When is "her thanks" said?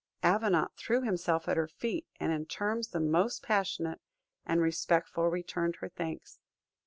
5.75-6.39